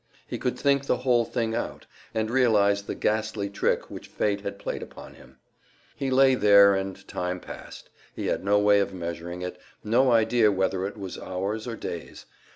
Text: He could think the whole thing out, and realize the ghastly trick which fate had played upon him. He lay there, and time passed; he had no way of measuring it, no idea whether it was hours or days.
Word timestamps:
He 0.25 0.39
could 0.39 0.57
think 0.57 0.87
the 0.87 0.97
whole 1.05 1.25
thing 1.25 1.53
out, 1.53 1.85
and 2.15 2.31
realize 2.31 2.81
the 2.81 2.95
ghastly 2.95 3.51
trick 3.51 3.91
which 3.91 4.07
fate 4.07 4.41
had 4.41 4.57
played 4.57 4.81
upon 4.81 5.13
him. 5.13 5.37
He 5.95 6.09
lay 6.09 6.33
there, 6.33 6.73
and 6.73 7.07
time 7.07 7.39
passed; 7.39 7.91
he 8.15 8.25
had 8.25 8.43
no 8.43 8.57
way 8.57 8.79
of 8.79 8.95
measuring 8.95 9.43
it, 9.43 9.59
no 9.83 10.11
idea 10.11 10.51
whether 10.51 10.87
it 10.87 10.97
was 10.97 11.19
hours 11.19 11.67
or 11.67 11.75
days. 11.75 12.25